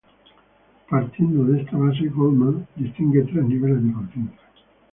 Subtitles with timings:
[0.89, 4.41] Partiendo de esta base, Goldmann distingue tres niveles de conciencia.